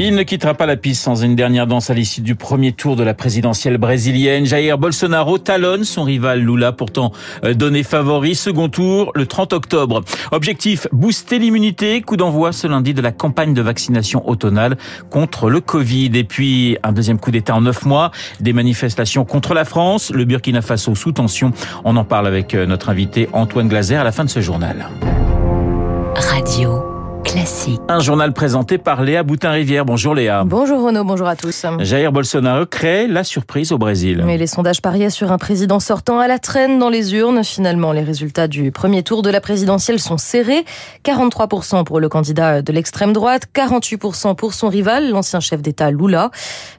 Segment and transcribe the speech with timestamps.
[0.00, 2.94] Il ne quittera pas la piste sans une dernière danse à l'issue du premier tour
[2.94, 4.46] de la présidentielle brésilienne.
[4.46, 7.10] Jair Bolsonaro talonne son rival Lula, pourtant
[7.44, 8.36] euh, donné favori.
[8.36, 10.04] Second tour le 30 octobre.
[10.30, 12.00] Objectif, booster l'immunité.
[12.02, 14.76] Coup d'envoi ce lundi de la campagne de vaccination automnale
[15.10, 16.12] contre le Covid.
[16.14, 18.12] Et puis un deuxième coup d'État en neuf mois.
[18.38, 20.12] Des manifestations contre la France.
[20.14, 21.52] Le Burkina Faso sous tension.
[21.84, 24.90] On en parle avec euh, notre invité Antoine Glaser à la fin de ce journal.
[26.14, 26.87] Radio.
[27.28, 27.78] Classique.
[27.88, 29.84] Un journal présenté par Léa Boutin-Rivière.
[29.84, 30.44] Bonjour Léa.
[30.46, 31.66] Bonjour Renaud, bonjour à tous.
[31.80, 34.22] Jair Bolsonaro crée la surprise au Brésil.
[34.24, 37.44] Mais les sondages pariaient sur un président sortant à la traîne dans les urnes.
[37.44, 40.64] Finalement, les résultats du premier tour de la présidentielle sont serrés.
[41.04, 46.30] 43% pour le candidat de l'extrême droite, 48% pour son rival, l'ancien chef d'État Lula.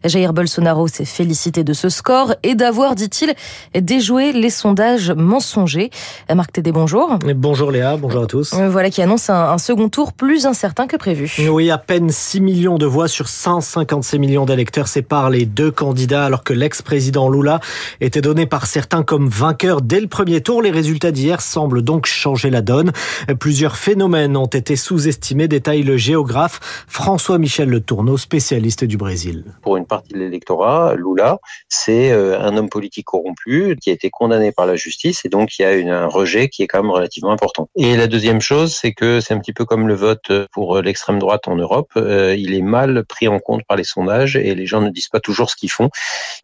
[0.04, 3.36] Jair Bolsonaro s'est félicité de ce score et d'avoir, dit-il,
[3.80, 5.92] déjoué les sondages mensongers.
[6.34, 7.20] Marc Tédé, bonjour.
[7.36, 8.56] Bonjour Léa, bonjour à tous.
[8.56, 11.32] Voilà qui annonce un, un second tour plus incertain que prévu.
[11.50, 16.26] Oui, à peine 6 millions de voix sur 156 millions d'électeurs séparent les deux candidats
[16.26, 17.60] alors que l'ex-président Lula
[18.02, 20.62] était donné par certains comme vainqueur dès le premier tour.
[20.62, 22.92] Les résultats d'hier semblent donc changer la donne.
[23.40, 29.46] Plusieurs phénomènes ont été sous-estimés, détaille le géographe François-Michel Le Tourneau, spécialiste du Brésil.
[29.62, 34.10] Pour une partie de l'électorat, Lula, c'est euh, un homme politique corrompu qui a été
[34.10, 36.82] condamné par la justice et donc il y a une, un rejet qui est quand
[36.82, 37.70] même relativement important.
[37.76, 40.82] Et la deuxième chose, c'est que c'est un petit peu comme le vote pour euh,
[40.82, 44.56] l'extrême droite en Europe, euh, il est mal pris en compte par les sondages et
[44.56, 45.90] les gens ne disent pas toujours ce qu'ils font.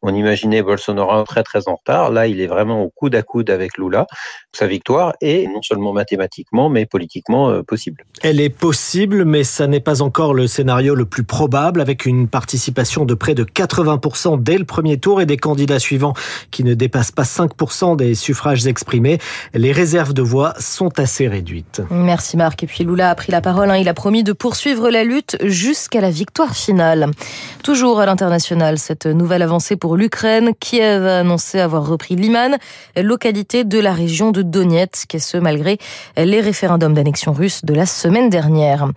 [0.01, 2.11] On imaginait Bolsonaro très très en retard.
[2.11, 4.07] Là, il est vraiment au coude à coude avec Lula.
[4.53, 8.05] Sa victoire est non seulement mathématiquement, mais politiquement euh, possible.
[8.23, 12.27] Elle est possible, mais ça n'est pas encore le scénario le plus probable, avec une
[12.27, 16.13] participation de près de 80% dès le premier tour et des candidats suivants
[16.51, 19.19] qui ne dépassent pas 5% des suffrages exprimés.
[19.53, 21.81] Les réserves de voix sont assez réduites.
[21.89, 22.63] Merci Marc.
[22.63, 23.69] Et puis Lula a pris la parole.
[23.75, 23.79] Hein.
[23.79, 27.11] Il a promis de poursuivre la lutte jusqu'à la victoire finale.
[27.63, 30.51] Toujours à l'international, cette nouvelle avancée pour l'Ukraine.
[30.59, 32.57] Kiev a annoncé avoir repris Liman,
[32.95, 35.77] localité de la région de Donetsk, et ce malgré
[36.17, 38.87] les référendums d'annexion russe de la semaine dernière.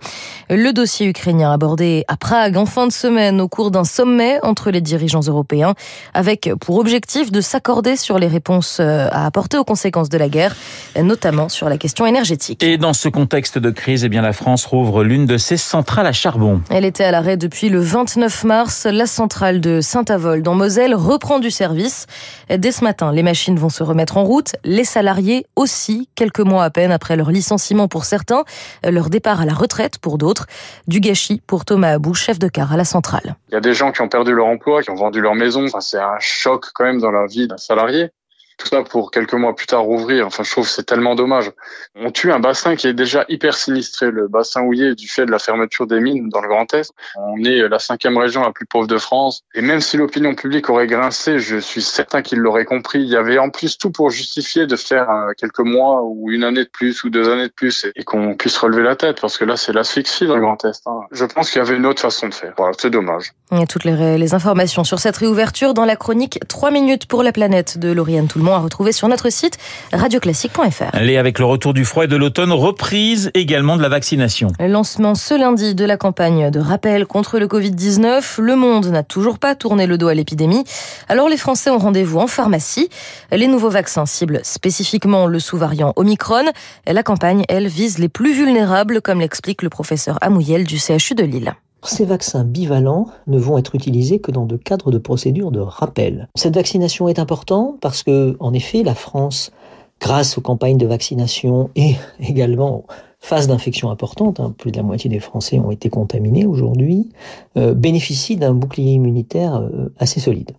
[0.49, 4.71] Le dossier ukrainien abordé à Prague en fin de semaine au cours d'un sommet entre
[4.71, 5.73] les dirigeants européens,
[6.13, 10.55] avec pour objectif de s'accorder sur les réponses à apporter aux conséquences de la guerre,
[11.01, 12.63] notamment sur la question énergétique.
[12.63, 16.05] Et dans ce contexte de crise, eh bien la France rouvre l'une de ses centrales
[16.05, 16.61] à charbon.
[16.69, 18.85] Elle était à l'arrêt depuis le 29 mars.
[18.85, 22.05] La centrale de Saint-Avold en Moselle reprend du service.
[22.49, 24.55] Dès ce matin, les machines vont se remettre en route.
[24.63, 28.43] Les salariés aussi, quelques mois à peine après leur licenciement pour certains,
[28.83, 30.45] leur départ à la retraite pour d'autres.
[30.87, 33.35] Du gâchis pour Thomas Abou, chef de car à la centrale.
[33.49, 35.65] Il y a des gens qui ont perdu leur emploi, qui ont vendu leur maison.
[35.65, 38.11] Enfin, c'est un choc quand même dans la vie d'un salarié
[38.59, 40.27] tout ça pour quelques mois plus tard rouvrir.
[40.27, 41.51] Enfin, je trouve c'est tellement dommage.
[41.95, 45.31] On tue un bassin qui est déjà hyper sinistré, le bassin houillé du fait de
[45.31, 46.91] la fermeture des mines dans le Grand Est.
[47.15, 49.41] On est la cinquième région la plus pauvre de France.
[49.55, 52.99] Et même si l'opinion publique aurait grincé, je suis certain qu'il l'aurait compris.
[53.01, 56.65] Il y avait en plus tout pour justifier de faire quelques mois ou une année
[56.65, 59.45] de plus ou deux années de plus et qu'on puisse relever la tête parce que
[59.45, 60.85] là, c'est l'asphyxie dans le Grand Est.
[60.85, 61.01] Hein.
[61.11, 62.53] Je pense qu'il y avait une autre façon de faire.
[62.57, 63.31] Voilà, c'est dommage.
[63.51, 67.31] Et toutes les, les informations sur cette réouverture dans la chronique 3 minutes pour la
[67.31, 69.57] planète de Lauriane Toulmont à retrouver sur notre site
[69.91, 70.89] radioclassique.fr.
[70.93, 74.49] Allez, avec le retour du froid et de l'automne, reprise également de la vaccination.
[74.59, 78.39] Lancement ce lundi de la campagne de rappel contre le Covid-19.
[78.39, 80.63] Le monde n'a toujours pas tourné le dos à l'épidémie.
[81.07, 82.89] Alors les Français ont rendez-vous en pharmacie.
[83.31, 86.45] Les nouveaux vaccins ciblent spécifiquement le sous-variant Omicron.
[86.85, 91.23] La campagne, elle, vise les plus vulnérables, comme l'explique le professeur Amouyel du CHU de
[91.23, 91.55] Lille.
[91.83, 96.27] Ces vaccins bivalents ne vont être utilisés que dans le cadre de procédures de rappel.
[96.35, 99.51] Cette vaccination est importante parce que, en effet, la France,
[99.99, 102.85] grâce aux campagnes de vaccination et également
[103.21, 107.09] phase d'infection importante, hein, plus de la moitié des Français ont été contaminés aujourd'hui,
[107.57, 110.51] euh, bénéficie d'un bouclier immunitaire euh, assez solide.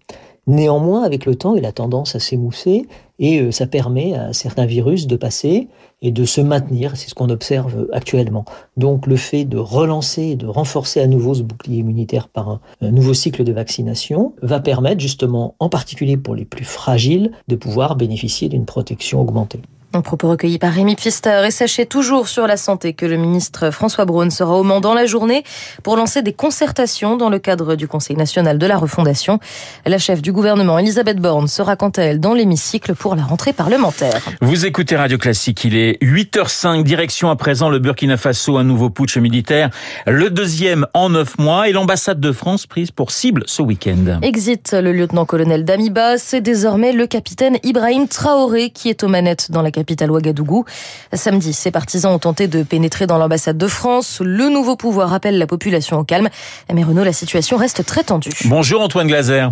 [0.50, 2.88] Néanmoins, avec le temps, il a tendance à s'émousser
[3.20, 5.68] et euh, ça permet à certains virus de passer
[6.02, 6.96] et de se maintenir.
[6.96, 8.44] C'est ce qu'on observe actuellement.
[8.76, 12.60] Donc le fait de relancer et de renforcer à nouveau ce bouclier immunitaire par un,
[12.80, 17.54] un nouveau cycle de vaccination va permettre justement, en particulier pour les plus fragiles, de
[17.54, 19.60] pouvoir bénéficier d'une protection augmentée.
[19.92, 23.72] Un propos recueilli par Rémi Pfister et sachez toujours sur la santé que le ministre
[23.72, 25.42] François Braun sera au Mans dans la journée
[25.82, 29.40] pour lancer des concertations dans le cadre du Conseil national de la refondation.
[29.84, 33.52] La chef du gouvernement Elisabeth Borne sera quant à elle dans l'hémicycle pour la rentrée
[33.52, 34.20] parlementaire.
[34.40, 38.90] Vous écoutez Radio Classique, il est 8h05, direction à présent le Burkina Faso, un nouveau
[38.90, 39.70] putsch militaire,
[40.06, 44.20] le deuxième en neuf mois et l'ambassade de France prise pour cible ce week-end.
[44.22, 49.62] Exit le lieutenant-colonel Damiba, c'est désormais le capitaine Ibrahim Traoré qui est aux manettes dans
[49.62, 49.79] la capitale
[50.10, 50.64] Ouagadougou.
[51.12, 54.20] Samedi, ses partisans ont tenté de pénétrer dans l'ambassade de France.
[54.24, 56.28] Le nouveau pouvoir appelle la population au calme.
[56.72, 58.30] Mais Renaud, la situation reste très tendue.
[58.46, 59.48] Bonjour Antoine Glaser.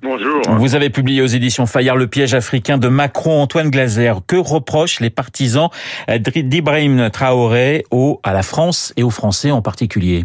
[0.00, 0.42] Bonjour.
[0.58, 4.12] Vous avez publié aux éditions Fayard le piège africain de Macron Antoine Glaser.
[4.28, 5.70] Que reprochent les partisans
[6.08, 10.24] d'Ibrahim Traoré au, à la France et aux Français en particulier?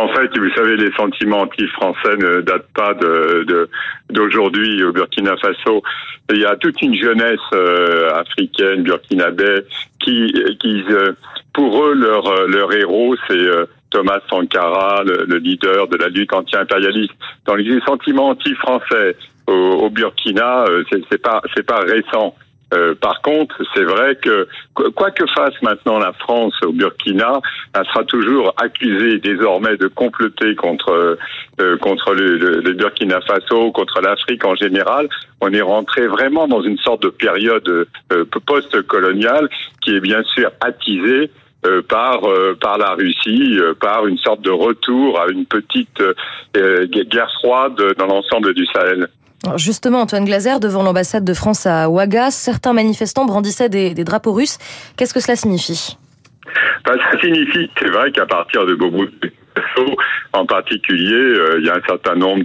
[0.00, 3.68] En fait, vous savez, les sentiments anti-français ne datent pas de
[4.08, 5.82] d'aujourd'hui au Burkina Faso.
[6.32, 9.66] Il y a toute une jeunesse euh, africaine, burkinabé,
[10.02, 11.12] qui, qui euh,
[11.52, 17.12] pour eux, leur, leur héros, c'est euh, Thomas Sankara, le, leader de la lutte anti-impérialiste.
[17.44, 20.64] Dans les sentiments anti-français au, au Burkina,
[21.10, 22.34] c'est pas c'est pas récent.
[22.72, 27.40] Euh, par contre, c'est vrai que quoi que fasse maintenant la France au Burkina,
[27.74, 31.18] elle sera toujours accusée désormais de comploter contre
[31.60, 35.08] euh, contre le, Burkina Faso, contre l'Afrique en général.
[35.40, 39.48] On est rentré vraiment dans une sorte de période euh, post-coloniale
[39.80, 41.30] qui est bien sûr attisée
[41.90, 42.22] par
[42.58, 46.02] par la Russie, par une sorte de retour à une petite
[46.54, 49.08] guerre froide dans l'ensemble du Sahel.
[49.56, 54.58] Justement, Antoine Glaser, devant l'ambassade de France à Ouaga, certains manifestants brandissaient des, drapeaux russes.
[54.96, 55.96] Qu'est-ce que cela signifie?
[56.84, 59.06] Ben, Ça signifie, c'est vrai qu'à partir de Bobo
[60.32, 62.42] en particulier, euh, il y a un certain nombre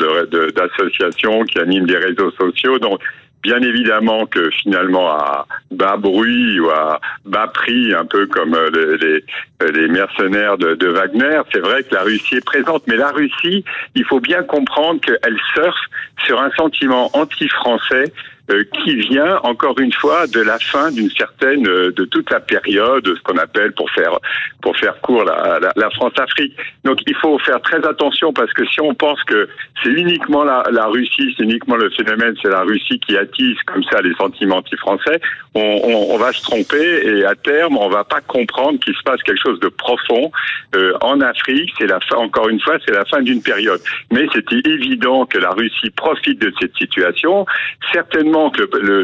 [0.52, 2.80] d'associations qui animent des réseaux sociaux.
[2.80, 3.00] Donc,
[3.46, 8.98] Bien évidemment que finalement à bas bruit ou à bas prix, un peu comme euh,
[9.00, 9.24] les,
[9.72, 12.82] les, mercenaires de, de Wagner, c'est vrai que la Russie est présente.
[12.88, 13.64] Mais la Russie,
[13.94, 15.80] il faut bien comprendre qu'elle surfe
[16.26, 21.68] sur un sentiment anti-français euh, qui vient encore une fois de la fin d'une certaine
[21.68, 24.20] euh, de toute la période ce qu'on appelle pour faire
[24.62, 26.56] pour faire court la, la, la France-Afrique.
[26.84, 29.48] Donc il faut faire très attention parce que si on pense que
[29.84, 33.84] c'est uniquement la, la Russie, c'est uniquement le phénomène, c'est la Russie qui attise comme
[33.86, 35.20] ça les sentiments anti-français,
[35.56, 39.04] on, on, on, va se tromper et à terme on va pas comprendre qu'il se
[39.04, 40.32] passe quelque chose de profond
[40.76, 41.72] euh, en Afrique.
[41.80, 43.82] C'est la fin, encore une fois, c'est la fin d'une période.
[44.12, 47.46] Mais c'était évident que la Russie profite de cette situation.
[47.94, 49.04] Certainement que le,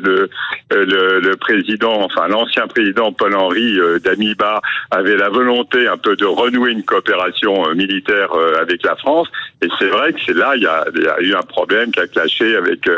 [0.69, 4.61] le, président, enfin l'ancien président Paul-Henri euh, Damiba
[4.91, 9.27] avait la volonté un peu de renouer une coopération euh, militaire euh, avec la France.
[9.61, 10.85] Et c'est vrai que c'est là, il y, a,
[11.21, 12.89] eu un problème qui a clashé avec,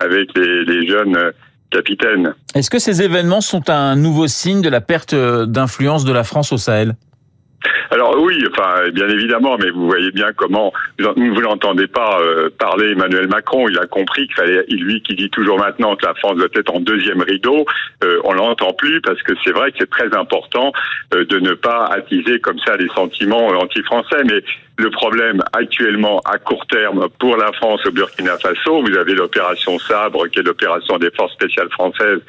[0.00, 1.32] avec les jeunes
[1.70, 2.34] capitaines.
[2.54, 6.52] Est-ce que ces événements sont un nouveau signe de la perte d'influence de la France
[6.52, 6.94] au Sahel?
[7.90, 12.92] Alors oui, enfin bien évidemment, mais vous voyez bien comment vous l'entendez pas euh, parler
[12.92, 13.68] Emmanuel Macron.
[13.68, 16.74] Il a compris qu'il fallait, lui qui dit toujours maintenant que la France doit être
[16.74, 17.64] en deuxième rideau,
[18.02, 20.72] euh, on l'entend plus parce que c'est vrai que c'est très important
[21.14, 24.22] euh, de ne pas attiser comme ça les sentiments anti-français.
[24.24, 24.42] Mais
[24.76, 29.78] le problème actuellement à court terme pour la France au Burkina Faso, vous avez l'opération
[29.78, 32.20] Sabre, qui est l'opération des forces spéciales françaises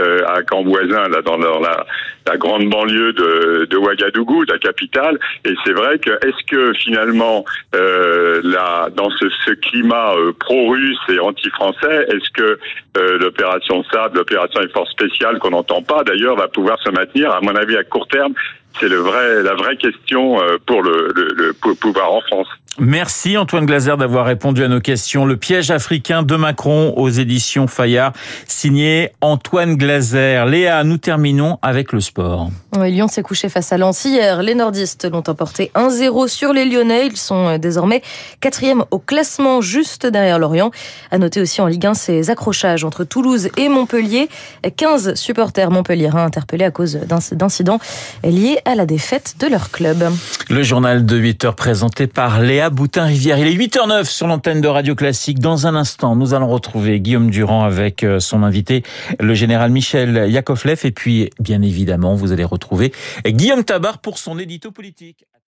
[0.00, 1.86] euh, à Camboisin, là dans, la,
[2.26, 5.18] la, grande banlieue de, de Ouagadougou, la capitale.
[5.44, 7.44] Et c'est vrai que est-ce que finalement,
[7.74, 12.58] euh, là, dans ce, ce climat euh, pro-russe et anti-français, est-ce que
[12.96, 17.30] euh, l'opération Sabre, l'opération des forces spéciales qu'on n'entend pas d'ailleurs, va pouvoir se maintenir
[17.30, 18.34] À mon avis, à court terme,
[18.80, 22.48] c'est le vrai, la vraie question euh, pour le, le, le pouvoir en France.
[22.78, 25.26] Merci Antoine Glaser d'avoir répondu à nos questions.
[25.26, 28.14] Le piège africain de Macron aux éditions Fayard,
[28.46, 30.44] signé Antoine Glaser.
[30.46, 32.48] Léa, nous terminons avec le sport.
[32.82, 34.42] Lyon s'est couché face à Lens hier.
[34.42, 37.08] Les nordistes l'ont emporté 1-0 sur les Lyonnais.
[37.08, 38.00] Ils sont désormais
[38.40, 40.70] quatrième au classement, juste derrière Lorient.
[41.10, 44.30] À noter aussi en Ligue 1 ces accrochages entre Toulouse et Montpellier.
[44.74, 47.80] 15 supporters montpelliérains interpellés à cause d'incidents
[48.24, 50.10] liés à la défaite de leur club.
[50.52, 53.38] Le journal de 8 heures présenté par Léa Boutin-Rivière.
[53.38, 55.38] Il est 8h09 sur l'antenne de Radio Classique.
[55.38, 58.82] Dans un instant, nous allons retrouver Guillaume Durand avec euh, son invité,
[59.18, 60.80] le général Michel Yakovlev.
[60.84, 62.92] Et puis, bien évidemment, vous allez retrouver
[63.26, 65.24] Guillaume Tabar pour son édito politique.